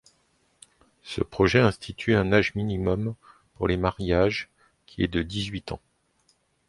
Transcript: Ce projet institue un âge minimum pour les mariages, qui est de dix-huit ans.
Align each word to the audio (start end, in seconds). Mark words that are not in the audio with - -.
Ce 1.03 1.21
projet 1.21 1.59
institue 1.59 2.15
un 2.15 2.33
âge 2.33 2.55
minimum 2.55 3.13
pour 3.53 3.67
les 3.67 3.77
mariages, 3.77 4.49
qui 4.87 5.03
est 5.03 5.07
de 5.07 5.21
dix-huit 5.21 5.71
ans. 5.73 5.81